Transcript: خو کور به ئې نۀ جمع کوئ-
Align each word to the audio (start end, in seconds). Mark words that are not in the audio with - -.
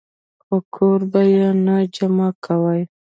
خو 0.43 0.55
کور 0.75 0.99
به 1.11 1.21
ئې 1.33 1.47
نۀ 1.65 1.77
جمع 1.95 2.29
کوئ- 2.43 2.81